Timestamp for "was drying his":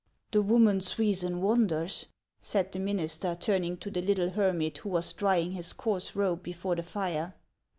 4.89-5.73